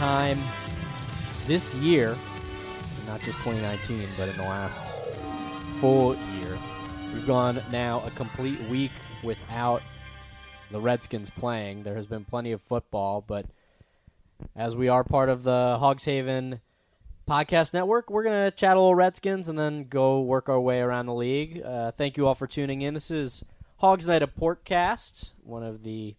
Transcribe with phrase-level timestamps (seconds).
[0.00, 0.38] time
[1.46, 2.16] this year,
[3.06, 4.82] not just 2019, but in the last
[5.78, 6.56] full year,
[7.12, 9.82] we've gone now a complete week without
[10.70, 11.82] the Redskins playing.
[11.82, 13.44] There has been plenty of football, but
[14.56, 16.60] as we are part of the Hogshaven
[17.28, 20.80] podcast network, we're going to chat a little Redskins and then go work our way
[20.80, 21.60] around the league.
[21.62, 22.94] Uh, thank you all for tuning in.
[22.94, 23.44] This is
[23.80, 26.14] Hogs Night of Porkcast, one of the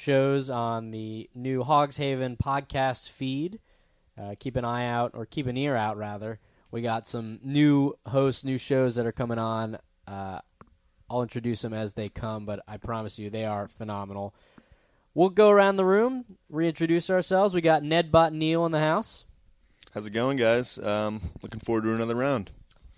[0.00, 3.58] shows on the new Hogshaven podcast feed.
[4.18, 6.38] Uh, keep an eye out, or keep an ear out, rather.
[6.70, 9.76] We got some new hosts, new shows that are coming on.
[10.08, 10.40] Uh,
[11.10, 14.34] I'll introduce them as they come, but I promise you they are phenomenal.
[15.12, 17.52] We'll go around the room, reintroduce ourselves.
[17.52, 19.26] We got Ned Butt Neal in the house.
[19.92, 20.78] How's it going, guys?
[20.78, 22.52] Um, looking forward to another round.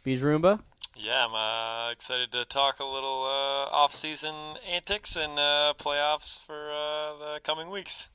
[0.07, 0.61] Beej Roomba.
[0.95, 4.35] Yeah, I'm uh, excited to talk a little uh, off-season
[4.71, 8.09] antics and uh, playoffs for uh, the coming weeks.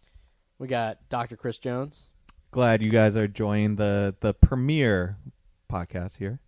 [0.59, 1.35] We got Dr.
[1.37, 2.03] Chris Jones.
[2.51, 5.17] Glad you guys are joining the the premiere
[5.71, 6.39] podcast here.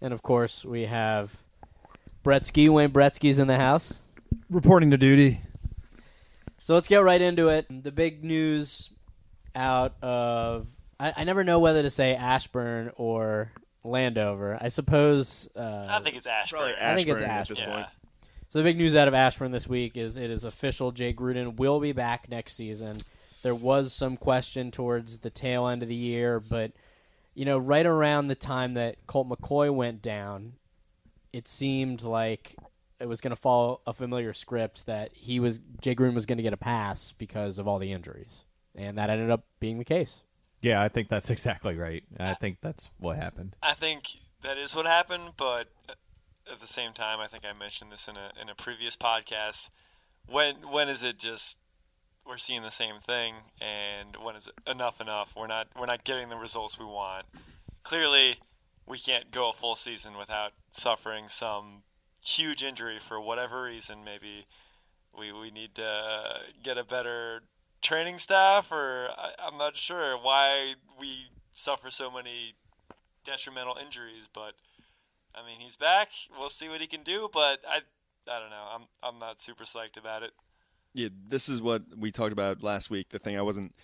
[0.00, 1.42] And of course, we have
[2.24, 2.68] Bretsky.
[2.68, 4.00] Wayne Bretsky's in the house.
[4.50, 5.40] Reporting to duty.
[6.58, 7.66] So let's get right into it.
[7.70, 8.90] The big news
[9.54, 10.66] out of
[10.98, 13.52] I, I never know whether to say Ashburn or
[13.84, 14.58] Landover.
[14.60, 15.48] I suppose.
[15.56, 16.58] Uh, I think it's Ashburn.
[16.58, 17.74] Probably I think it's Ashburn at this Ashburn.
[17.74, 17.86] point.
[18.48, 20.92] So the big news out of Ashburn this week is it is official.
[20.92, 22.98] Jay Gruden will be back next season.
[23.42, 26.72] There was some question towards the tail end of the year, but
[27.34, 30.52] you know, right around the time that Colt McCoy went down,
[31.32, 32.54] it seemed like
[33.00, 36.36] it was going to follow a familiar script that he was Jay Gruden was going
[36.36, 38.44] to get a pass because of all the injuries,
[38.74, 40.22] and that ended up being the case.
[40.62, 42.04] Yeah, I think that's exactly right.
[42.18, 43.56] I think that's what happened.
[43.62, 44.04] I think
[44.42, 45.94] that is what happened, but uh,
[46.50, 49.68] at the same time, I think I mentioned this in a in a previous podcast.
[50.26, 51.58] When when is it just
[52.26, 55.34] we're seeing the same thing, and when is it enough enough?
[55.36, 57.26] We're not we're not getting the results we want.
[57.82, 58.38] Clearly,
[58.86, 61.82] we can't go a full season without suffering some
[62.24, 64.04] huge injury for whatever reason.
[64.04, 64.46] Maybe
[65.16, 67.42] we we need to uh, get a better
[67.82, 72.54] training staff, or I, I'm not sure why we suffer so many
[73.24, 74.54] detrimental injuries, but
[75.34, 76.08] I mean, he's back.
[76.38, 77.80] We'll see what he can do, but I,
[78.28, 78.66] I don't know.
[78.72, 80.32] I'm, I'm not super psyched about it.
[80.94, 83.10] Yeah, this is what we talked about last week.
[83.10, 83.74] The thing I wasn't,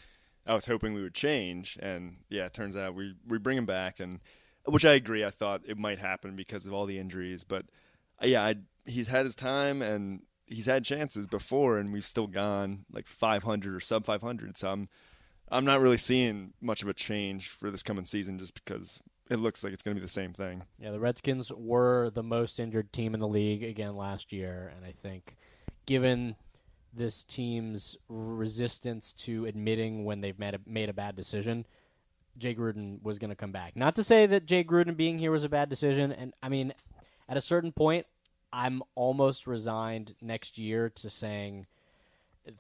[0.47, 3.67] I was hoping we would change, and yeah, it turns out we we bring him
[3.67, 4.21] back, and
[4.67, 5.25] which I agree.
[5.25, 7.65] I thought it might happen because of all the injuries, but
[8.23, 12.85] yeah, I, he's had his time and he's had chances before, and we've still gone
[12.93, 14.57] like 500 or sub 500.
[14.57, 14.89] So I'm,
[15.51, 19.01] I'm not really seeing much of a change for this coming season, just because
[19.31, 20.63] it looks like it's going to be the same thing.
[20.79, 24.85] Yeah, the Redskins were the most injured team in the league again last year, and
[24.85, 25.37] I think
[25.87, 26.37] given
[26.93, 31.67] this team's resistance to admitting when they've made a, made a bad decision,
[32.39, 33.77] Jay Gruden was going to come back.
[33.77, 36.73] Not to say that Jay Gruden being here was a bad decision, and I mean,
[37.29, 38.07] at a certain point,
[38.53, 41.67] I'm almost resigned next year to saying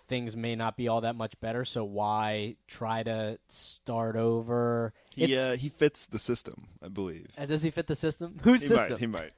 [0.06, 1.64] things may not be all that much better.
[1.64, 4.92] So why try to start over?
[5.14, 7.26] He uh, he fits the system, I believe.
[7.36, 8.38] And does he fit the system?
[8.42, 8.90] Whose He system?
[8.92, 9.00] might.
[9.00, 9.30] He might.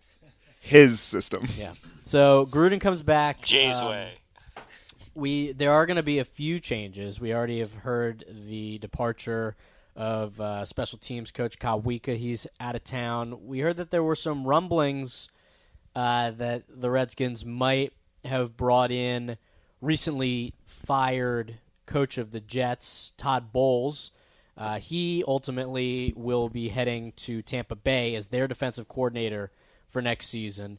[0.61, 1.45] His system.
[1.57, 1.73] Yeah.
[2.05, 3.43] So Gruden comes back.
[3.43, 4.13] Jay's um, way.
[5.15, 7.21] we there are going to be a few changes.
[7.21, 9.55] We already have heard the departure
[9.97, 12.17] of uh, special teams coach Kotwica.
[12.17, 13.47] He's out of town.
[13.47, 15.29] We heard that there were some rumblings
[15.95, 17.93] uh, that the Redskins might
[18.25, 19.37] have brought in
[19.81, 24.13] recently fired coach of the Jets, Todd Bowles.
[24.57, 29.51] Uh, he ultimately will be heading to Tampa Bay as their defensive coordinator
[29.89, 30.79] for next season.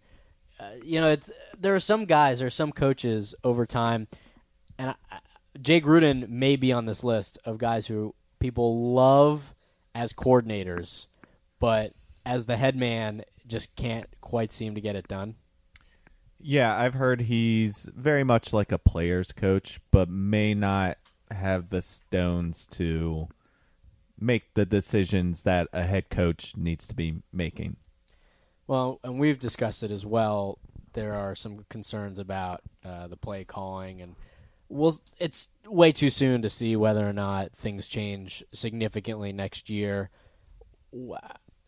[0.60, 1.18] Uh, you know,
[1.60, 4.08] there are some guys, there are some coaches over time,
[4.78, 5.20] and I,
[5.60, 9.54] Jay Gruden may be on this list of guys who people love
[9.94, 11.08] as coordinators,
[11.60, 11.94] but
[12.26, 15.36] as the head man, just can't quite seem to get it done.
[16.40, 20.98] Yeah, I've heard he's very much like a player's coach, but may not
[21.30, 23.28] have the stones to
[24.20, 27.76] make the decisions that a head coach needs to be making.
[28.68, 30.58] Well, and we've discussed it as well.
[30.94, 34.16] There are some concerns about uh, the play calling, and
[34.70, 40.10] we'll, it's way too soon to see whether or not things change significantly next year.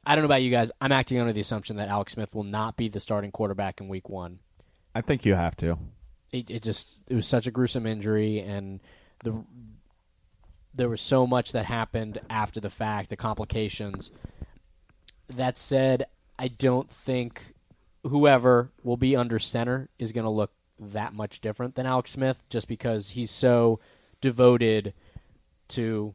[0.05, 0.71] Wh- I don't know about you guys.
[0.81, 3.87] I'm acting under the assumption that Alex Smith will not be the starting quarterback in
[3.87, 4.39] Week One.
[4.95, 5.77] I think you have to.
[6.31, 8.79] It, it just it was such a gruesome injury, and
[9.23, 9.43] the
[10.73, 14.11] there was so much that happened after the fact, the complications.
[15.27, 16.05] That said,
[16.37, 17.53] I don't think
[18.03, 22.45] whoever will be under center is going to look that much different than Alex Smith
[22.49, 23.79] just because he's so
[24.19, 24.93] devoted
[25.69, 26.13] to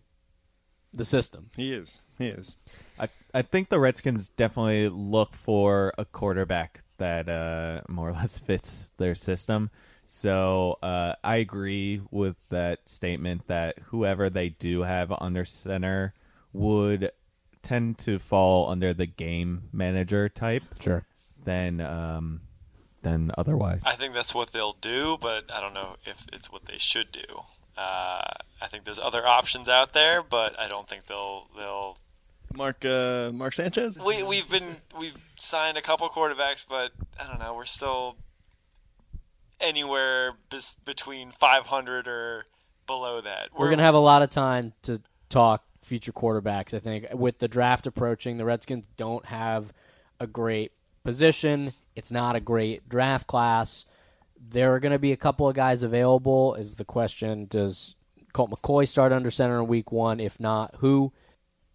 [0.93, 1.51] the system.
[1.57, 2.03] He is.
[2.25, 2.57] He is.
[2.99, 8.39] I I think the Redskins definitely look for a quarterback that uh, more or less
[8.49, 9.71] fits their system.
[10.05, 16.15] So uh, I agree with that statement that whoever they do have under center
[16.53, 17.13] would
[17.63, 21.05] tend to fall under the game manager type Sure.
[21.45, 22.41] than um,
[23.03, 23.85] than otherwise.
[23.87, 27.13] I think that's what they'll do, but I don't know if it's what they should
[27.13, 27.43] do.
[27.77, 28.25] Uh,
[28.61, 31.97] I think there's other options out there, but I don't think they'll they'll.
[32.55, 33.99] Mark uh, Mark Sanchez.
[33.99, 37.55] We we've been we've signed a couple quarterbacks, but I don't know.
[37.55, 38.17] We're still
[39.61, 42.45] anywhere bes- between 500 or
[42.87, 43.49] below that.
[43.57, 47.07] We're going to have a lot of time to talk future quarterbacks, I think.
[47.13, 49.73] With the draft approaching, the Redskins don't have
[50.21, 50.73] a great
[51.05, 51.73] position.
[51.97, 53.85] It's not a great draft class.
[54.41, 56.55] There are going to be a couple of guys available.
[56.55, 57.95] Is the question Does
[58.33, 60.21] Colt McCoy start under center in week one?
[60.21, 61.13] If not, who?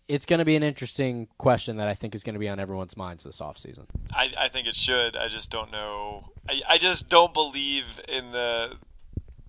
[0.08, 2.60] It's going to be an interesting question that I think is going to be on
[2.60, 3.86] everyone's minds this offseason.
[4.12, 5.16] I, I think it should.
[5.16, 6.32] I just don't know.
[6.50, 8.74] I, I just don't believe in the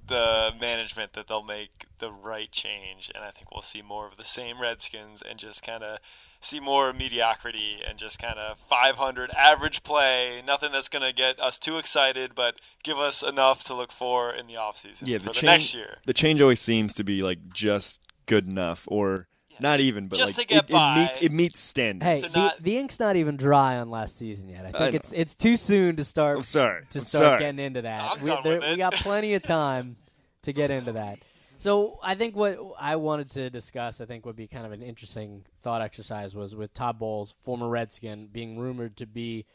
[0.07, 4.19] the management that they'll make the right change, and I think we'll see more of
[4.19, 5.99] the same Redskins and just kind of
[6.43, 10.43] see more mediocrity and just kind of 500 average play.
[10.47, 14.31] Nothing that's going to get us too excited, but give us enough to look for
[14.31, 15.45] in the offseason Yeah, for the the change.
[15.45, 15.97] next year.
[16.05, 19.27] The change always seems to be like just good enough, or
[19.61, 20.95] not even, but just like to get it, by.
[20.95, 22.05] it meets it meets standards.
[22.05, 24.61] Hey, To the, not- the ink's not even dry on last season yet.
[24.61, 24.97] I think I know.
[24.97, 26.83] it's it's too soon to start I'm sorry.
[26.91, 27.39] to I'm start sorry.
[27.39, 28.01] getting into that.
[28.13, 28.77] I'm we, done there- with we it.
[28.79, 29.97] got plenty of time
[30.43, 31.19] to get into that.
[31.59, 34.83] So I think what I wanted to discuss, I think would be kind of an
[34.83, 39.47] interesting thought exercise, was with Todd Bowles, former Redskin, being rumored to be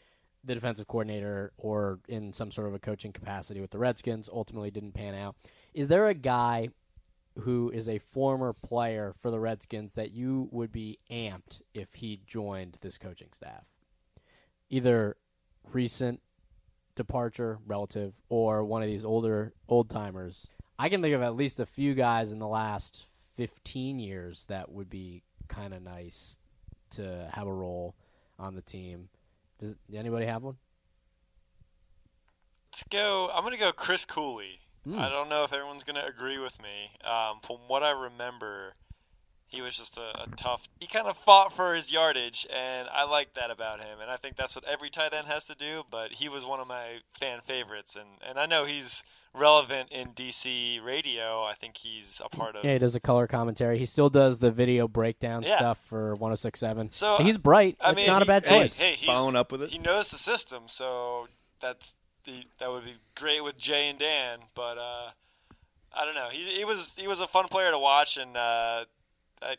[0.44, 4.30] the defensive coordinator or in some sort of a coaching capacity with the Redskins.
[4.32, 5.36] Ultimately, didn't pan out.
[5.74, 6.70] Is there a guy
[7.40, 12.22] who is a former player for the Redskins that you would be amped if he
[12.26, 13.66] joined this coaching staff?
[14.70, 15.18] Either
[15.72, 16.22] recent
[16.96, 20.48] departure relative or one of these older old timers.
[20.78, 23.06] I can think of at least a few guys in the last
[23.36, 26.38] 15 years that would be kind of nice
[26.92, 27.96] to have a role
[28.38, 29.10] on the team.
[29.60, 30.58] Does anybody have one?
[32.72, 33.30] Let's go.
[33.34, 34.60] I'm going to go Chris Cooley.
[34.90, 35.00] Hmm.
[35.00, 36.92] I don't know if everyone's going to agree with me.
[37.04, 38.74] Um, from what I remember,
[39.48, 40.68] he was just a, a tough.
[40.80, 44.00] He kind of fought for his yardage, and I like that about him.
[44.02, 45.84] And I think that's what every tight end has to do.
[45.90, 49.04] But he was one of my fan favorites, and and I know he's
[49.34, 51.44] relevant in DC radio.
[51.44, 52.64] I think he's a part of.
[52.66, 53.78] Yeah, he does a color commentary.
[53.78, 55.56] He still does the video breakdown Yeah.
[55.58, 56.90] stuff for 1067.
[56.94, 57.78] So, he's bright.
[57.80, 58.78] I it's mean, not a he- bad hey, choice.
[58.78, 59.70] Hey, he's, Following up with it?
[59.70, 61.28] He knows the system, so
[61.62, 61.94] that's
[62.30, 64.40] the, that would be great with Jay and Dan.
[64.56, 65.10] But uh,
[65.94, 66.30] I don't know.
[66.32, 68.86] He, he was he was a fun player to watch, and uh,
[69.42, 69.56] I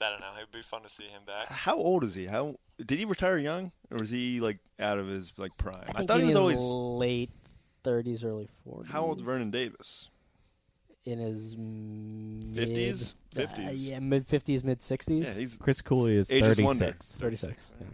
[0.00, 0.32] I don't know.
[0.38, 1.48] It would be fun to see him back.
[1.48, 2.26] How old is he?
[2.26, 5.84] How did he retire young, or was he like out of his like prime?
[5.88, 6.60] I think thought he was always.
[6.60, 7.30] late
[7.84, 8.86] 30s, early 40s.
[8.86, 10.10] How old's Vernon Davis?
[11.04, 13.14] In his 50s?
[13.34, 13.68] mid- 50s.
[13.68, 15.24] Uh, yeah, mid 50s, mid 60s.
[15.24, 16.86] Yeah, he's Chris Cooley is Ageless thirty wonder.
[16.86, 17.16] six.
[17.16, 17.70] 36.
[17.80, 17.86] Yeah.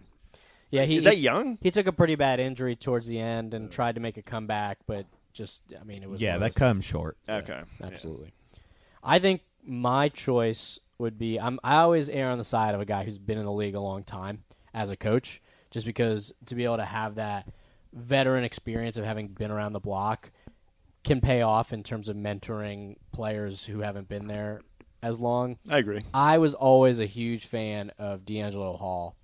[0.69, 1.57] Yeah, he is that young?
[1.61, 4.79] He took a pretty bad injury towards the end and tried to make a comeback,
[4.85, 7.17] but just I mean it was Yeah, that comes short.
[7.27, 8.33] Okay, Absolutely.
[9.03, 12.85] I think my choice would be I'm I always err on the side of a
[12.85, 16.55] guy who's been in the league a long time as a coach, just because to
[16.55, 17.47] be able to have that
[17.93, 20.31] veteran experience of having been around the block
[21.03, 24.61] can pay off in terms of mentoring players who haven't been there
[25.01, 25.57] as long.
[25.69, 26.01] I agree.
[26.13, 29.15] I was always a huge fan of DeAngelo Hall.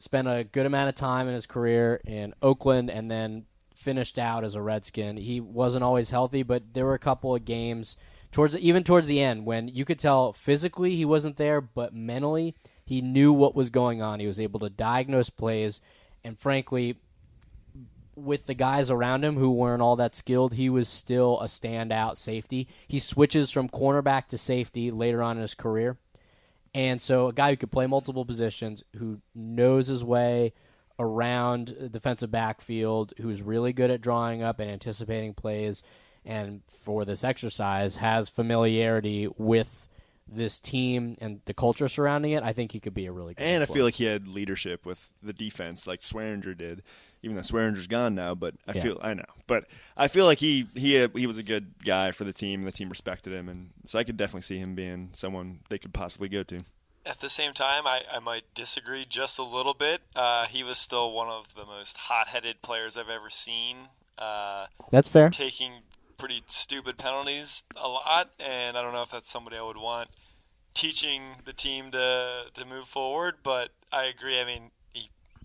[0.00, 4.44] Spent a good amount of time in his career in Oakland and then finished out
[4.44, 5.18] as a Redskin.
[5.18, 7.96] He wasn't always healthy, but there were a couple of games
[8.32, 12.54] towards even towards the end when you could tell physically he wasn't there, but mentally
[12.84, 14.20] he knew what was going on.
[14.20, 15.80] He was able to diagnose plays
[16.24, 16.96] and frankly
[18.16, 22.16] with the guys around him who weren't all that skilled, he was still a standout
[22.16, 22.68] safety.
[22.86, 25.98] He switches from cornerback to safety later on in his career.
[26.74, 30.52] And so a guy who could play multiple positions, who knows his way
[30.98, 35.82] around defensive backfield, who's really good at drawing up and anticipating plays,
[36.24, 39.88] and for this exercise has familiarity with
[40.28, 43.42] this team and the culture surrounding it, I think he could be a really good
[43.42, 46.82] And I feel like he had leadership with the defense, like Swearinger did.
[47.22, 48.82] Even though Swearinger's gone now, but I Yeah.
[48.82, 52.24] feel I know, but I feel like he he he was a good guy for
[52.24, 52.60] the team.
[52.60, 55.78] and The team respected him, and so I could definitely see him being someone they
[55.78, 56.62] could possibly go to.
[57.04, 60.02] At the same time, I, I might disagree just a little bit.
[60.14, 63.88] Uh, he was still one of the most hot-headed players I've ever seen.
[64.18, 65.30] Uh, That's fair.
[65.30, 65.80] taking
[66.18, 70.10] pretty stupid penalties a lot, and I don't know if that's somebody I would want
[70.74, 73.36] teaching the team to to move forward.
[73.42, 74.38] But I agree.
[74.40, 74.70] I mean,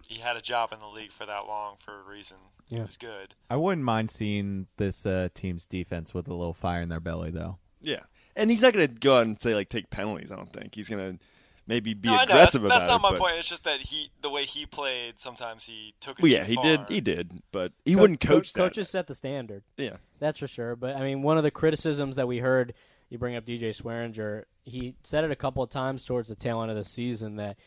[0.08, 2.38] he he had a job in the league for that long for a reason.
[2.66, 2.84] He Yeah.
[2.84, 3.36] was good.
[3.50, 7.32] I wouldn't mind seeing this uh, team's defense with a little fire in their belly,
[7.32, 7.58] though.
[7.82, 8.02] Yeah,
[8.36, 10.32] and he's not going to go out and say like take penalties.
[10.32, 11.24] I don't think he's going to
[11.68, 13.04] maybe be No, I know, aggressive that's, that's not it.
[13.04, 13.36] my but, point.
[13.38, 15.20] It's just that he the way he played.
[15.20, 16.24] Sometimes he took it.
[16.24, 16.64] Well, too yeah, he far.
[16.64, 16.80] did.
[16.90, 18.60] He did, but he Co- wouldn't co- coach that.
[18.60, 19.64] Coaches set the standard.
[19.78, 20.76] Yeah, That's for sure.
[20.76, 22.74] But I mean, one of the criticisms that we heard,
[23.10, 26.62] you bring up DJ Swearinger, he said it a couple of times towards the tail
[26.64, 27.58] end of the season that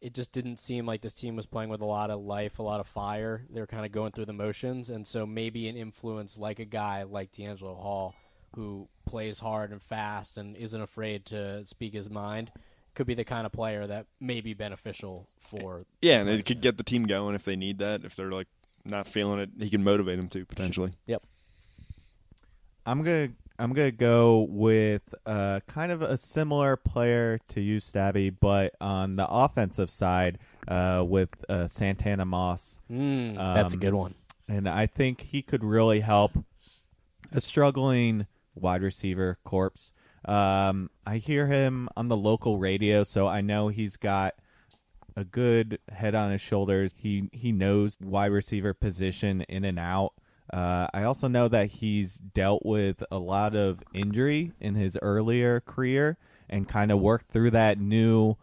[0.00, 2.62] it just didn't seem like this team was playing with a lot of life, a
[2.62, 3.42] lot of fire.
[3.50, 6.64] They were kind of going through the motions, and so maybe an influence like a
[6.64, 8.14] guy like DeAngelo Hall,
[8.54, 12.50] who plays hard and fast and isn't afraid to speak his mind,
[12.94, 15.84] could be the kind of player that may be beneficial for.
[16.00, 18.04] yeah, and it could get the team going if they need that.
[18.04, 18.48] If they're like
[18.84, 20.92] not feeling it, he can motivate them to potentially.
[21.06, 21.22] Yep.
[22.86, 28.34] I'm gonna I'm gonna go with uh, kind of a similar player to you, Stabby,
[28.38, 33.94] but on the offensive side uh, with uh, Santana Moss, Mm, that's a Um, good
[33.94, 34.14] one.
[34.48, 36.32] and I think he could really help
[37.32, 39.92] a struggling wide receiver corpse.
[40.24, 44.34] Um, I hear him on the local radio, so I know he's got
[45.14, 46.94] a good head on his shoulders.
[46.98, 50.12] He he knows wide receiver position in and out.
[50.52, 55.60] Uh, I also know that he's dealt with a lot of injury in his earlier
[55.60, 58.36] career and kind of worked through that new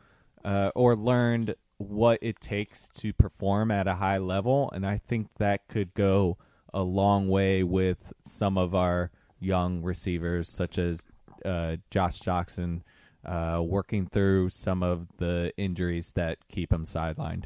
[0.43, 4.69] uh, or learned what it takes to perform at a high level.
[4.73, 6.37] And I think that could go
[6.73, 11.07] a long way with some of our young receivers, such as
[11.45, 12.83] uh, Josh Jackson,
[13.25, 17.45] uh, working through some of the injuries that keep him sidelined.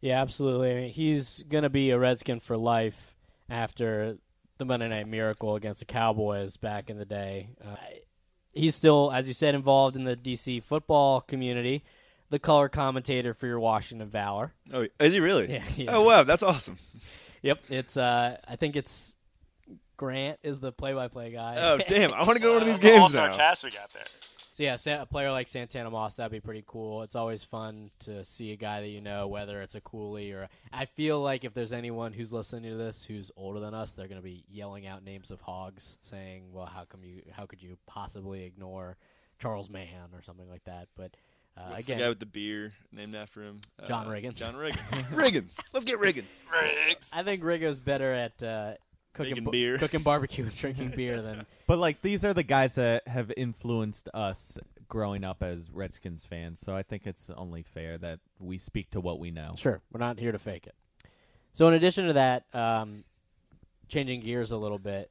[0.00, 0.70] Yeah, absolutely.
[0.70, 3.14] I mean, he's going to be a Redskin for life
[3.50, 4.16] after
[4.58, 7.50] the Monday Night Miracle against the Cowboys back in the day.
[7.64, 7.76] Uh,
[8.54, 11.82] he's still, as you said, involved in the DC football community,
[12.30, 14.52] the color commentator for your Washington Valor.
[14.72, 15.50] Oh, is he really?
[15.52, 16.76] Yeah, he Oh wow, that's awesome.
[17.42, 17.96] Yep, it's.
[17.96, 19.16] Uh, I think it's
[19.96, 21.54] Grant is the play-by-play guy.
[21.58, 23.32] Oh damn, I want to go to one of these That was all games now.
[23.32, 24.04] sarcastic out there.
[24.60, 27.02] So yeah, a player like Santana Moss that'd be pretty cool.
[27.02, 30.48] It's always fun to see a guy that you know, whether it's a Cooley or
[30.72, 34.06] I feel like if there's anyone who's listening to this who's older than us, they're
[34.08, 37.22] going to be yelling out names of hogs, saying, "Well, how come you?
[37.32, 38.98] How could you possibly ignore
[39.38, 41.12] Charles Mann or something like that?" But
[41.56, 43.60] uh, What's again, the guy with the beer named after him?
[43.88, 44.34] John Uh, Riggins.
[44.36, 45.04] John Riggins.
[45.10, 45.58] Riggins.
[45.72, 46.24] Let's get Riggins.
[46.52, 47.10] Riggs.
[47.14, 48.74] I think Riggo's better at uh,
[49.12, 49.78] cooking Making bu- beer.
[49.78, 54.08] cooking barbecue and drinking beer than But like these are the guys that have influenced
[54.14, 56.60] us growing up as Redskins fans.
[56.60, 59.54] So I think it's only fair that we speak to what we know.
[59.56, 60.74] Sure, we're not here to fake it.
[61.52, 63.02] So, in addition to that, um,
[63.88, 65.10] changing gears a little bit,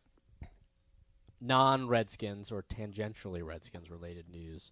[1.41, 4.72] non-Redskins or tangentially Redskins related news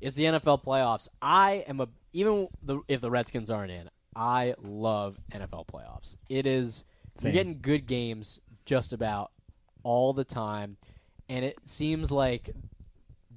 [0.00, 1.08] is the NFL playoffs.
[1.22, 6.16] I am a even the, if the Redskins aren't in, I love NFL playoffs.
[6.28, 7.28] It is Same.
[7.32, 9.30] you're getting good games just about
[9.82, 10.76] all the time,
[11.28, 12.50] and it seems like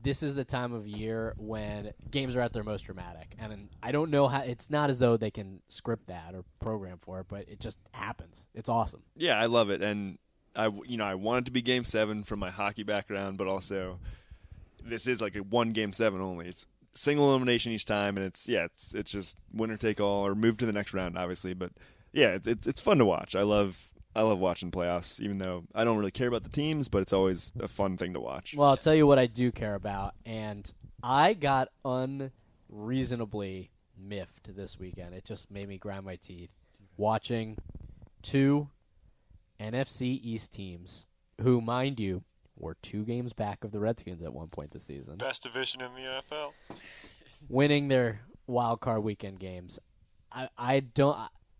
[0.01, 3.35] this is the time of year when games are at their most dramatic.
[3.37, 6.97] And I don't know how it's not as though they can script that or program
[7.01, 8.47] for it, but it just happens.
[8.53, 9.03] It's awesome.
[9.15, 10.17] Yeah, I love it, and
[10.55, 13.47] I you know I want it to be Game Seven from my hockey background, but
[13.47, 13.99] also
[14.83, 16.47] this is like a one Game Seven only.
[16.47, 20.35] It's single elimination each time, and it's yeah, it's it's just winner take all or
[20.35, 21.53] move to the next round, obviously.
[21.53, 21.71] But
[22.11, 23.35] yeah, it's it's, it's fun to watch.
[23.35, 26.89] I love I love watching playoffs, even though I don't really care about the teams,
[26.89, 28.55] but it's always a fun thing to watch.
[28.55, 30.71] Well, I'll tell you what I do care about, and
[31.03, 35.13] I got unreasonably miffed this weekend.
[35.13, 36.49] It just made me grind my teeth
[36.97, 37.57] watching
[38.21, 38.69] two
[39.59, 41.05] NFC East teams
[41.41, 42.23] who, mind you,
[42.57, 45.15] were two games back of the Redskins at one point this season.
[45.17, 46.51] Best division in the NFL.
[47.47, 49.79] winning their wild card weekend games.
[50.31, 51.17] I I don't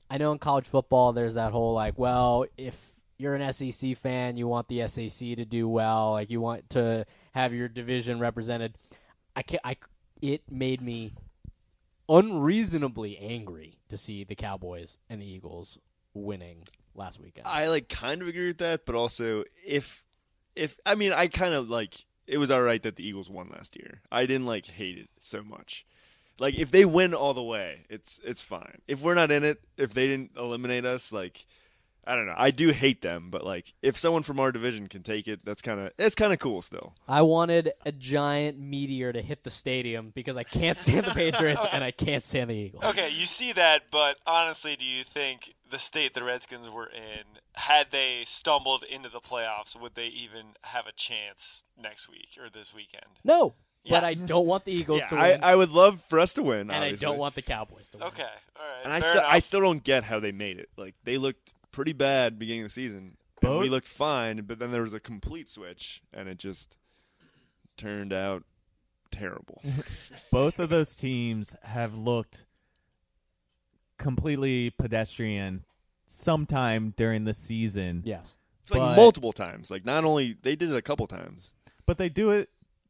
[0.09, 4.37] I know in college football there's that whole like, well, if you're an SEC fan,
[4.37, 8.77] you want the SEC to do well, like you want to have your division represented.
[9.35, 9.77] I can I
[10.21, 11.13] it made me
[12.07, 15.77] unreasonably angry to see the Cowboys and the Eagles
[16.13, 16.63] winning
[16.95, 17.47] last weekend.
[17.47, 20.05] I like kind of agree with that, but also if
[20.55, 23.49] if I mean I kind of like it was all right that the Eagles won
[23.49, 24.01] last year.
[24.11, 25.85] I didn't like hate it so much.
[26.39, 28.81] Like if they win all the way, it's it's fine.
[28.87, 31.45] If we're not in it, if they didn't eliminate us, like
[32.07, 32.35] I don't know.
[32.35, 35.61] I do hate them, but like if someone from our division can take it, that's
[35.61, 36.95] kind of it's kind of cool still.
[37.07, 41.65] I wanted a giant meteor to hit the stadium because I can't stand the Patriots
[41.71, 42.83] and I can't stand the Eagles.
[42.83, 47.39] Okay, you see that, but honestly, do you think the state the Redskins were in,
[47.53, 52.49] had they stumbled into the playoffs, would they even have a chance next week or
[52.49, 53.05] this weekend?
[53.23, 53.53] No,
[53.87, 56.33] but I don't want the Eagles Yeah, to I, win, I would love for us
[56.35, 57.05] to win, and I obviously.
[57.05, 58.07] don't want the Cowboys to win.
[58.07, 58.83] Okay, all right.
[58.83, 60.69] And I fair still I still don't get how they made it.
[60.77, 63.17] Like they looked pretty bad beginning of the season.
[63.41, 66.77] And we looked fine, but then there was a complete switch and it just
[67.77, 68.43] turned out
[69.11, 69.61] terrible.
[70.31, 72.45] Both of those teams have looked
[73.97, 75.63] completely pedestrian
[76.07, 78.01] sometime during the season.
[78.05, 78.35] Yes.
[78.63, 79.71] It's like But- multiple times.
[79.71, 81.51] Like not only they did it a couple times.
[81.85, 82.49] but they do it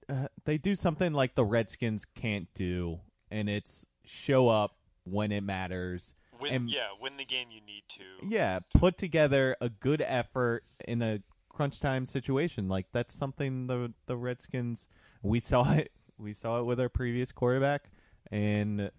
[0.09, 2.99] uh, they do something like the redskins can't do
[3.31, 6.53] and it's show up when it matters win.
[6.53, 8.27] and- yeah, win the game you need to.
[8.27, 13.93] yeah put together a good effort in a crunch time situation like that's something the
[14.05, 14.87] the redskins
[15.21, 17.91] we saw it we saw it with our previous quarterback
[18.31, 18.89] and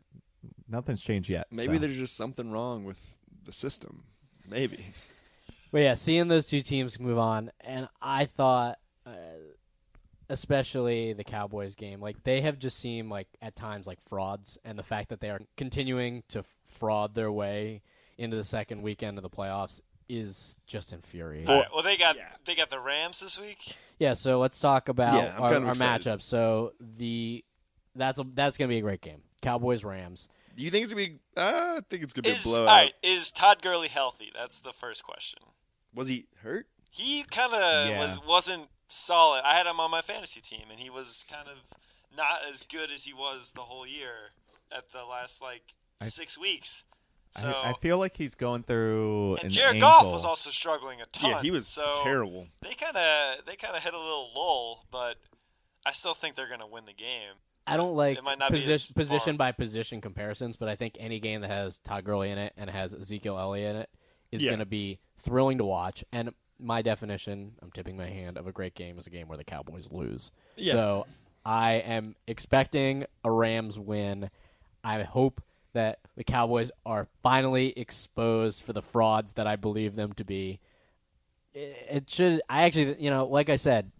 [0.68, 1.81] nothing's changed yet Maybe so.
[1.81, 2.99] there's just something wrong with
[3.44, 4.05] the system.
[4.49, 4.85] Maybe.
[5.73, 9.11] But yeah, seeing those two teams move on, and I thought, uh,
[10.31, 14.79] especially the Cowboys game, like they have just seemed like at times like frauds, and
[14.79, 17.83] the fact that they are continuing to fraud their way
[18.16, 21.49] into the second weekend of the playoffs is just infuriating.
[21.51, 22.29] All right, well, they got Yeah.
[22.47, 23.75] they got the Rams this week.
[23.99, 26.23] Yeah, so let's talk about Yeah, our, kind of our matchup.
[26.23, 27.45] So the
[27.95, 29.23] that's a, that's gonna be a great game.
[29.43, 30.29] Cowboys Rams.
[30.57, 32.66] Do you think it's gonna be uh, I think it's gonna be Is a blowout.
[32.66, 32.93] right?
[33.03, 34.31] Is Todd Gurley healthy?
[34.35, 35.40] That's the first question.
[35.95, 36.66] Was he hurt?
[36.90, 37.99] He kind of Yeah.
[38.01, 39.42] was wasn't solid.
[39.44, 41.57] I had him on my fantasy team, and he was kind of
[42.16, 44.33] not as good as he was the whole year
[44.70, 45.62] at the last like
[46.00, 46.85] I- six weeks.
[47.37, 49.88] So I, I feel like he's going through and an Jared ankle.
[49.88, 51.31] Goff was also struggling a ton.
[51.31, 52.48] Yeah, he was so terrible.
[52.61, 55.14] They kind of they kind of hit a little lull, but
[55.87, 57.35] I still think they're going to win the game.
[57.68, 59.46] I don't like It might not be position, position far.
[59.48, 62.68] by position comparisons, but I think any game that has Todd Gurley in it and
[62.68, 63.90] has Ezekiel Elliott in it
[64.33, 64.48] is Yeah.
[64.50, 66.03] going to be thrilling to watch.
[66.11, 69.38] And my definition, I'm tipping my hand, of a great game is a game where
[69.38, 70.31] the Cowboys lose.
[70.57, 70.73] Yeah.
[70.73, 71.07] So
[71.44, 74.31] I am expecting a Rams win.
[74.85, 75.42] I hope
[75.73, 80.61] that the Cowboys are finally exposed for the frauds that I believe them to be.
[81.55, 82.42] It it should.
[82.49, 83.90] I actually, you know, like I said,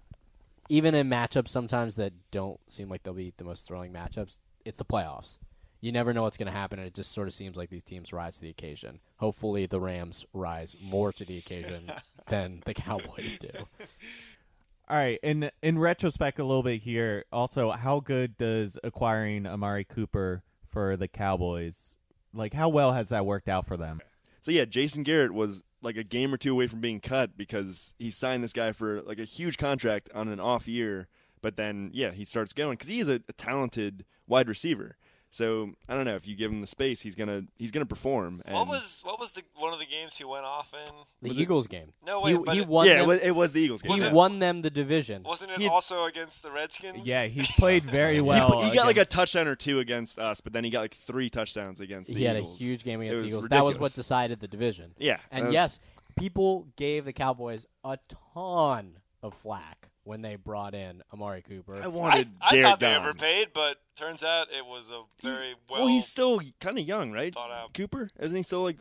[0.69, 4.79] even in matchups sometimes that don't seem like they'll be the most thrilling matchups, it's
[4.79, 5.39] the playoffs.
[5.81, 7.83] You never know what's going to happen, and it just sort of seems like these
[7.83, 9.01] teams rise to the occasion.
[9.17, 11.91] Hopefully, the Rams rise more to the occasion
[12.31, 13.51] than the Cowboys do.
[14.89, 17.25] All right, in in retrospect, a little bit here.
[17.31, 21.97] Also, how good does acquiring Amari Cooper for the Cowboys?
[22.35, 24.01] Like, how well has that worked out for them?
[24.41, 27.95] So yeah, Jason Garrett was like a game or two away from being cut because
[27.99, 31.09] he signed this guy for like a huge contract on an off year.
[31.43, 34.97] But then yeah, he starts going because he is a, a talented wide receiver.
[35.33, 38.43] So I don't know if you give him the space, he's gonna he's gonna perform.
[38.45, 40.93] And What was what was the one of the games he went off in?
[41.23, 41.93] The Was it- Eagles game.
[42.05, 42.87] No, he, wait, but he it- won.
[42.87, 43.93] yeah, them, it was, it was the Eagles game.
[43.93, 44.11] he yeah.
[44.13, 45.23] won them the division.
[45.23, 47.07] Wasn't it He- also against the Redskins?
[47.07, 48.51] Yeah, he's played very well.
[48.51, 50.95] put- he got like a touchdown or two against us, but then he got like
[50.95, 52.59] three touchdowns against the he had a Eagles.
[52.59, 53.49] huge game against the was Eagles.
[53.51, 54.95] That was what decided the division.
[54.99, 55.79] Yeah, And was- yes,
[56.19, 57.99] people gave the Cowboys a
[58.35, 61.75] ton of flack when they brought in Amari Cooper.
[61.77, 63.03] I I, wanted I Garrett thought they gone.
[63.07, 65.81] overpaid, but turns out it was a very well.
[65.81, 67.35] well, he's still kind of young, right?
[67.37, 67.75] out.
[67.75, 68.79] Cooper isn't he still like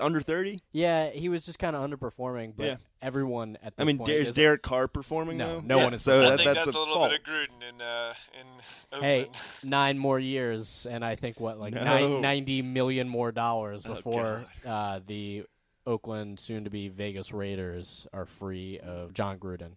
[0.00, 0.60] under thirty?
[0.72, 2.76] yeah, he was just kind of underperforming, but Yeah.
[3.00, 5.60] everyone at this I mean, point is is Derek Carr performing No, though?
[5.60, 7.10] no Yeah, one is So I that, think that's, that's, a little fault.
[7.10, 8.46] bit of Gruden in uh, in
[8.92, 9.04] Oakland.
[9.04, 9.30] Hey,
[9.62, 11.82] nine more years, and I think what like No.
[11.84, 15.44] nine, ninety million more dollars Oh, before uh, the
[15.86, 19.72] Oakland, soon-to-be Vegas Raiders, are free of Jon Gruden.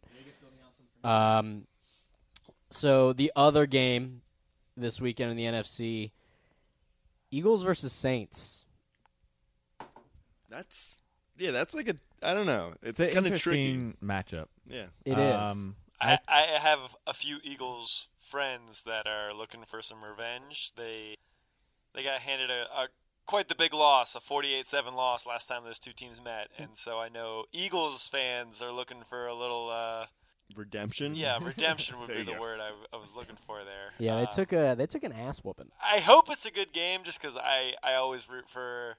[1.04, 1.68] Um,
[2.70, 4.22] so the other game
[4.76, 6.12] this weekend in the NFC,
[7.32, 8.66] Eagles versus Saints.
[10.50, 10.98] That's
[11.38, 12.74] yeah, that's like a I don't know.
[12.82, 13.60] It's, It's kind of tricky.
[13.72, 14.48] interesting matchup.
[14.68, 14.86] Yeah.
[15.06, 15.36] It is.
[15.36, 20.72] um, I, I have a few Eagles friends that are looking for some revenge.
[20.76, 21.16] They
[21.94, 22.88] they got handed a, a
[23.26, 26.98] quite the big loss, a 48-7 loss last time those two teams met, and so
[27.00, 30.06] I know Eagles fans are looking for a little uh,
[30.56, 31.16] Redemption.
[31.16, 32.42] yeah redemption would be the go.
[32.42, 33.92] word I, I was looking for there.
[34.00, 35.70] Yeah, they Uh, took a they took an ass whooping.
[35.84, 38.98] I hope it's a good game, just because I I always root for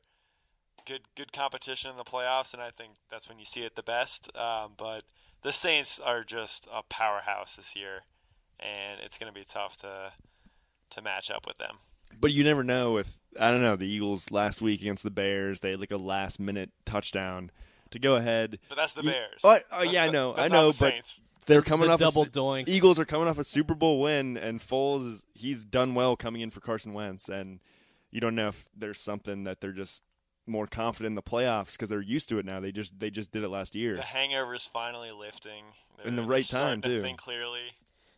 [0.86, 3.82] good good competition in the playoffs, and I think that's when you see it the
[3.82, 4.34] best.
[4.36, 5.04] Um, but
[5.42, 8.00] the Saints are just a powerhouse this year,
[8.60, 10.12] and it's going to be tough to
[10.90, 11.76] to match up with them.
[12.20, 15.60] But you never know if I don't know the Eagles last week against the Bears.
[15.60, 17.50] They had like a last minute touchdown
[17.90, 18.58] to go ahead.
[18.68, 19.40] But that's the You- Bears.
[19.44, 21.20] Oh, oh, That's yeah, I know, that's I not know, the but Saints.
[21.48, 22.68] They're coming The off double a, Su- doink.
[22.68, 26.40] Eagles are coming off a Super Bowl win, and Foles is he's done well coming
[26.42, 27.58] in for Carson Wentz, and
[28.12, 30.00] you don't know if there's something that they're just
[30.46, 32.60] more confident in the playoffs because they're used to it now.
[32.60, 33.96] They just they just did it last year.
[33.96, 35.64] the hangover is finally lifting.
[36.04, 37.02] In the They're- right they're starting time, to too.
[37.02, 37.60] Think clearly.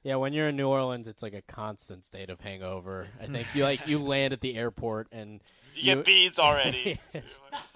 [0.03, 3.07] Yeah, when you're in New Orleans, it's like a constant state of hangover.
[3.21, 5.41] I think you like you land at the airport and
[5.75, 6.99] You, get beads already.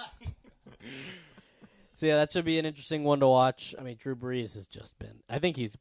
[2.05, 3.75] So yeah, that should be an interesting one to watch.
[3.79, 5.23] I mean, Drew Brees has just been.
[5.27, 5.75] I think he's.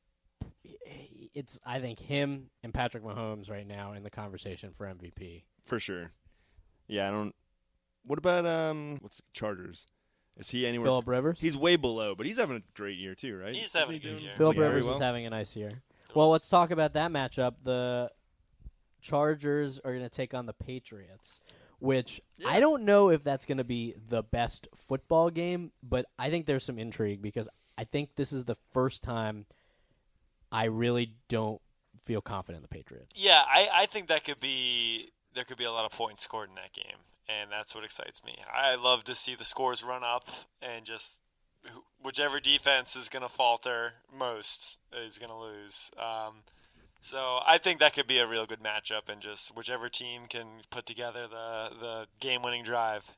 [1.34, 1.60] It's.
[1.66, 5.44] I think him and Patrick Mahomes right now in the conversation for MVP.
[5.66, 6.12] for sure.
[6.88, 7.36] Yeah, I don't.
[8.06, 9.00] What about um?
[9.02, 9.86] What's Chargers?
[10.38, 10.88] Is he anywhere?
[10.88, 11.38] Philip Rivers.
[11.42, 13.54] He's way below, but he's having a great year too, right?
[13.54, 14.34] He's Isn't having he a good year.
[14.38, 14.94] Philip very Rivers well?
[14.94, 15.72] is having a nice year.
[16.16, 17.56] Well, let's talk about that matchup.
[17.66, 18.10] The
[19.02, 21.42] Chargers are going to take on the Patriots,
[21.84, 26.30] which I don't know if that's going to be the best football game, but I
[26.30, 29.46] think there's some intrigue because I think this is the first time
[30.50, 31.60] I really don't
[32.02, 33.10] feel confident in the Patriots.
[33.15, 36.48] Yeah, I, I think that could be there could be a lot of points scored
[36.48, 38.38] in that game, and that's what excites me.
[38.50, 40.30] I love to see the scores run up
[40.62, 41.19] and just
[42.02, 45.91] whichever defense is going to falter most is going to lose.
[45.98, 46.43] Um,
[47.04, 50.48] so I think that could be a real good matchup, and just whichever team can
[50.72, 53.12] put together the the game winning drive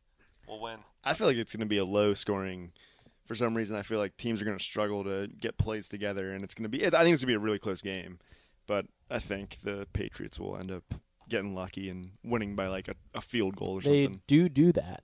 [0.48, 0.80] will win.
[1.04, 2.71] I feel like it's going to be a low scoring.
[3.26, 6.32] For some reason, I feel like teams are going to struggle to get plays together,
[6.32, 6.86] and it's going to be.
[6.86, 8.19] I think it's going to be a really close game,
[8.67, 10.84] but I think the Patriots will end up
[11.30, 14.21] getting lucky and winning by like a, a field goal or They something.
[14.28, 15.04] do do that.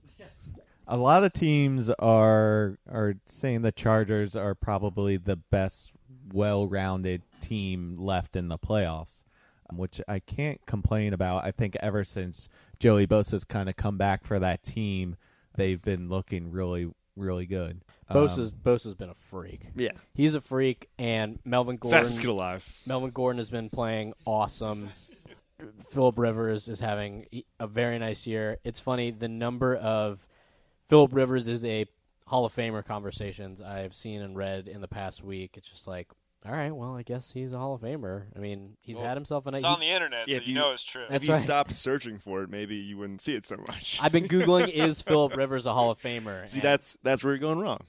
[0.86, 5.92] A lot of teams are are saying the Chargers are probably the best
[6.32, 9.24] well-rounded team left in the playoffs,
[9.68, 11.44] um, which I can't complain about.
[11.44, 15.16] I think ever since Joey Bosa's kind of come back for that team,
[15.56, 17.84] they've been looking really really good.
[18.08, 19.68] Um, Bosa's Bosa's been a freak.
[19.76, 22.00] Yeah, He's a freak, and Melvin Gordon.
[22.00, 22.66] fastest alive.
[22.86, 24.88] Melvin Gordon has been playing awesome.
[25.90, 27.26] Philip Rivers is having
[27.60, 28.58] a very nice year.
[28.64, 30.26] It's funny the number of
[30.88, 31.86] Philip Rivers is a
[32.26, 35.56] Hall of Famer conversations I've seen and read in the past week.
[35.56, 36.08] It's just like,
[36.46, 38.24] all right, well, I guess he's a Hall of Famer.
[38.34, 39.54] I mean, he's Well, had himself an.
[39.54, 39.72] It's night.
[39.74, 41.04] on the internet, Yeah, so if you you- know it's true.
[41.08, 41.42] That's if you right.
[41.42, 43.98] stopped searching for it, maybe you wouldn't see it so much.
[44.02, 46.48] I've been googling is Philip Rivers a Hall of Famer?
[46.48, 47.80] See, And that's that's where you're going wrong.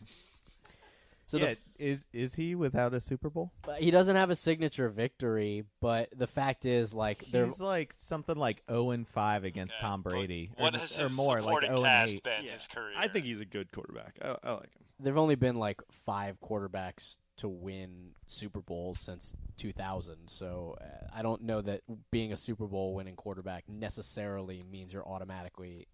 [1.25, 3.51] So yeah, the, is is he without a Super Bowl?
[3.79, 8.35] he doesn't have a signature victory, but the fact is, like, they're He's like something
[8.35, 11.35] like zero and five against Yeah, Tom but Brady, What or, has or his more,
[11.37, 12.23] like supporting zero and cast eight.
[12.23, 12.51] been Yeah.
[12.53, 12.93] his career?
[12.95, 14.17] I think he's a good quarterback.
[14.21, 14.83] I, I like him.
[14.99, 20.28] there've only been like five quarterbacks to win Super Bowls since 2000.
[20.28, 25.08] So uh, I don't know that being a Super Bowl winning quarterback necessarily means you're
[25.08, 25.88] automatically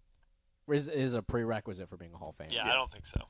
[0.68, 2.52] is, is a prerequisite for being a Hall of Famer.
[2.52, 3.20] Yeah, I don't think so.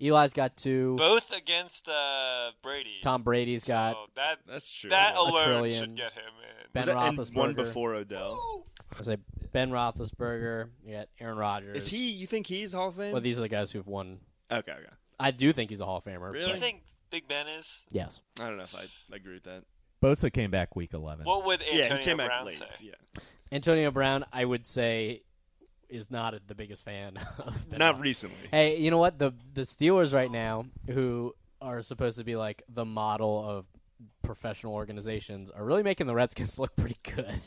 [0.00, 0.94] Eli's got two.
[0.96, 3.00] Both against uh, Brady.
[3.02, 4.90] Tom Brady's got that That's true.
[4.90, 5.20] that yeah.
[5.20, 5.78] alone trillion.
[5.78, 6.66] should get him in.
[6.72, 7.34] Ben Was that- and Roethlisberger.
[7.36, 8.66] one before Odell.
[8.98, 9.16] I say
[9.52, 10.70] Ben Roethlisberger.
[10.84, 11.76] You got Aaron Rodgers.
[11.76, 12.10] Is he?
[12.10, 13.12] You think he's Hall of Fame?
[13.12, 14.20] Well, these are the guys who've won.
[14.50, 14.82] okay, okay.
[15.18, 16.30] I do think he's a Hall of Famer.
[16.30, 16.50] Really?
[16.50, 17.84] You think Big Ben is?
[17.90, 18.20] Yes.
[18.40, 19.64] I don't know if I agree with that.
[20.02, 21.24] Bosa came back week eleven.
[21.24, 22.54] What would Antonio yeah, he came Brown back late.
[22.56, 22.66] say?
[22.82, 25.22] Yeah, Antonio Brown, I would say,
[25.88, 28.00] is not the biggest fan of Ben not Roethlisberger.
[28.02, 28.48] recently.
[28.50, 29.18] Hey, you know what?
[29.18, 33.66] The the Steelers right now, who are supposed to be like the model of
[34.22, 37.40] professional organizations, are really making the Redskins look pretty good.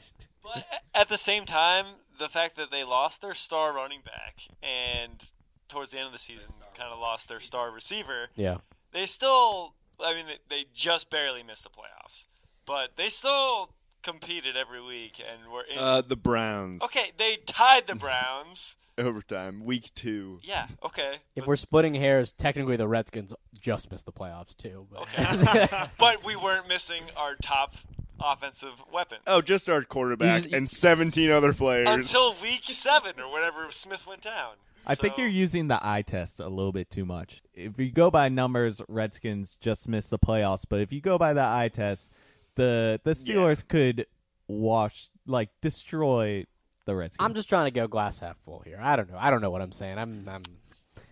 [0.43, 1.85] But at the same time,
[2.17, 5.23] the fact that they lost their star running back and
[5.67, 8.57] towards the end of the season kind of lost their star receiver, yeah.
[8.91, 12.27] They still, I mean, they- they just barely missed the playoffs.
[12.65, 13.73] But they still
[14.03, 15.77] competed every week and were in.
[15.77, 16.81] Uh, the Browns.
[16.83, 18.77] okay, they tied the Browns.
[18.99, 20.39] Overtime, week two.
[20.43, 21.15] yeah, okay.
[21.35, 24.87] If But- we're splitting hairs, technically the Redskins just missed the playoffs too.
[24.91, 25.67] But Okay.
[25.97, 27.75] but we weren't missing our top
[28.21, 29.21] offensive weapons.
[29.25, 31.87] Oh, just our quarterback You just- and 17 other players.
[31.87, 34.55] until week seven or whenever Smith went down.
[34.85, 37.41] I think you're using the eye test a little bit too much.
[37.53, 40.65] If you go by numbers, Redskins just missed the playoffs.
[40.67, 42.11] But if you go by the eye test,
[42.55, 44.07] the the Steelers could
[44.47, 46.45] wash like destroy
[46.85, 47.23] the Redskins.
[47.23, 48.79] I'm just trying to go glass half full here.
[48.81, 49.17] I don't know.
[49.17, 49.97] I don't know what I'm saying.
[49.97, 50.27] I'm.
[50.27, 50.43] I'm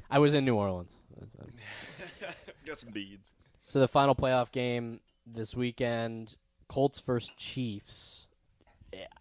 [0.10, 0.94] I was in New Orleans.
[2.66, 3.34] got some beads.
[3.66, 8.27] So the final playoff game this weekend, Colts versus Chiefs.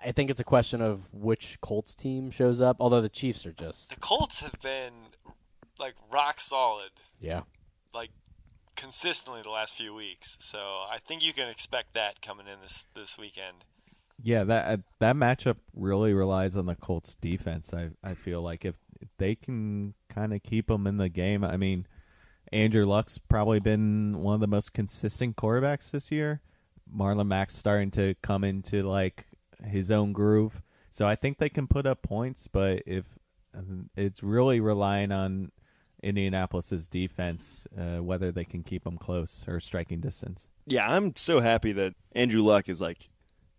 [0.05, 2.76] I think it's a question of which Colts team shows up.
[2.81, 4.92] Although the Chiefs are just the Colts have been
[5.79, 7.42] like rock solid, yeah.
[7.92, 8.11] like
[8.76, 10.37] consistently the last few weeks.
[10.40, 13.64] So I think you can expect that coming in this this weekend.
[14.22, 17.74] Yeah, that uh, that matchup really relies on the Colts defense.
[17.74, 18.76] I I feel like if
[19.18, 21.44] they can kind of keep them in the game.
[21.44, 21.87] I mean,
[22.52, 26.40] Andrew Luck's probably been one of the most consistent quarterbacks this year.
[26.94, 29.26] Marlon Mack's starting to come into like
[29.66, 30.62] his own groove.
[30.90, 33.05] So I think they can put up points, but if
[33.96, 35.52] it's really relying on
[36.02, 40.46] Indianapolis's defense, uh, whether they can keep them close or striking distance.
[40.66, 43.09] Yeah, I'm so happy that Andrew Luck is like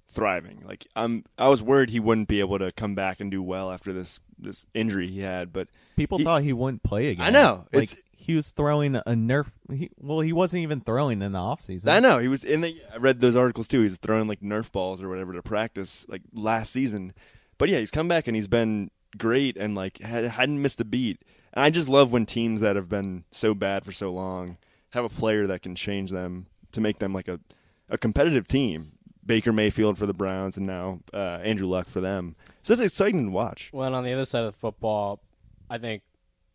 [0.08, 0.64] thriving.
[0.66, 3.72] Like I'm, I was worried he wouldn't be able to come back and do well
[3.72, 7.26] after this this injury he had, but People He- thought he wouldn't play again.
[7.26, 7.66] I know.
[7.74, 9.48] Like he was throwing a nerf.
[9.72, 11.88] He, well, he wasn't even throwing in the offseason.
[11.88, 12.80] I know he was in the.
[12.94, 13.80] I read those articles too.
[13.80, 17.14] He was throwing like Nerf balls or whatever to practice like last season.
[17.58, 20.86] But yeah, he's come back and he's been great and like had, hadn't missed a
[20.86, 21.24] beat.
[21.54, 24.58] And I just love when teams that have been so bad for so long
[24.92, 27.40] have a player that can change them to make them like a
[27.90, 28.92] a competitive team.
[29.28, 32.36] Baker Mayfield for the Browns and now uh, Andrew Luck for them.
[32.64, 33.70] So it's exciting to watch.
[33.74, 35.20] Well, and on the other side of the football,
[35.70, 36.02] I think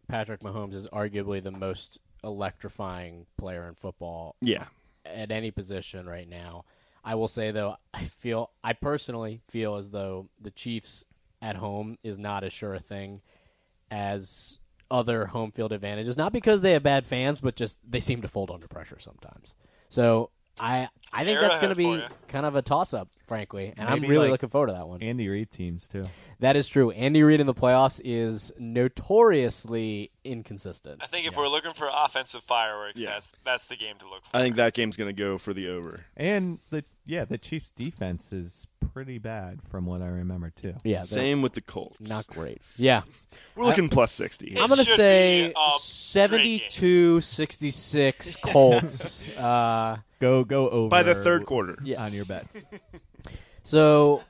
[0.08, 4.64] Patrick Mahomes is arguably the most electrifying player in football Yeah.
[5.04, 6.64] at any position right now.
[7.04, 11.04] I will say though, I feel I personally feel as though the Chiefs
[11.40, 13.20] at home is not as sure a thing
[13.90, 14.58] as
[14.90, 16.16] other home field advantages.
[16.16, 19.54] Not because they have bad fans, but just they seem to fold under pressure sometimes.
[19.88, 20.30] So
[20.62, 23.88] I I think that's going to be for kind of a toss up, frankly, and
[23.88, 25.02] I'm really like looking forward to that one.
[25.02, 26.04] Andy Reid teams too.
[26.40, 26.90] That is true.
[26.90, 31.02] Andy Reid in the playoffs is notoriously inconsistent.
[31.02, 33.10] I think if we're looking for offensive fireworks, Yeah.
[33.10, 34.36] that's that's the game to look for.
[34.36, 36.04] I think that game's going to go for the over.
[36.16, 40.74] And the yeah, the Chiefs defense is pretty bad from what I remember too.
[40.84, 42.08] Yeah, Same with the Colts.
[42.08, 42.60] not great.
[42.76, 43.02] Yeah.
[43.56, 44.56] We're looking plus 60.
[44.58, 49.28] I'm going to say be 72 66 Colts.
[49.36, 51.76] uh, Go go over By the third quarter.
[51.82, 52.00] Yeah.
[52.00, 52.56] on your bets.
[53.64, 54.22] so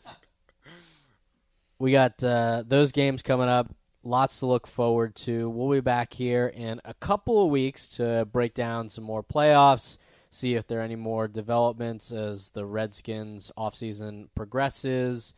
[1.78, 3.74] we got uh, those games coming up.
[4.02, 5.50] Lots to look forward to.
[5.50, 9.98] We'll be back here in a couple of weeks to break down some more playoffs,
[10.30, 15.34] see if there are any more developments as the Redskins offseason progresses.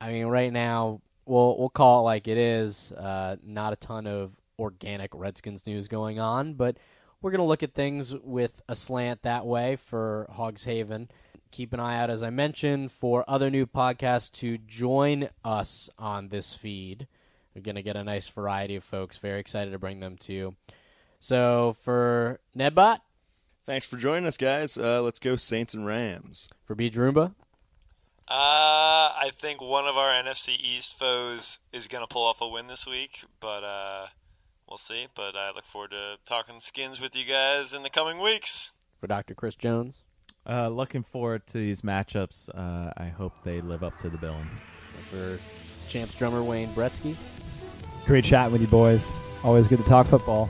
[0.00, 2.90] I mean, right now we'll we'll call it like it is.
[2.90, 6.76] Uh, not a ton of organic Redskins news going on, but
[7.22, 11.08] we're going to look at things with a slant that way for Hogs Haven.
[11.50, 16.28] Keep an eye out, as I mentioned, for other new podcasts to join us on
[16.28, 17.06] this feed.
[17.54, 19.18] We're going to get a nice variety of folks.
[19.18, 20.56] Very excited to bring them to you.
[21.20, 22.98] So for Nedbot,
[23.66, 24.78] Thanks for joining us, guys.
[24.78, 26.48] Uh, let's go Saints and Rams.
[26.64, 27.34] For Beach Roomba?
[28.28, 32.46] Uh, I think one of our NFC East foes is going to pull off a
[32.46, 34.06] win this week, but uh,
[34.68, 35.06] we'll see.
[35.14, 38.72] But I look forward to talking skins with you guys in the coming weeks.
[39.00, 39.34] For Dr.
[39.34, 39.94] Chris Jones?
[40.48, 42.48] Uh, looking forward to these matchups.
[42.54, 44.48] Uh, I hope they live up to the billing.
[44.96, 45.38] And for
[45.88, 47.16] champs drummer Wayne Bretsky?
[48.06, 49.12] Great chatting with you boys.
[49.42, 50.48] Always good to talk football.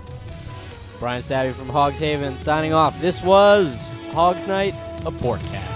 [1.01, 3.01] Brian Savvy from Hogs Haven signing off.
[3.01, 4.75] This was Hogs Night,
[5.05, 5.76] a Porkcast.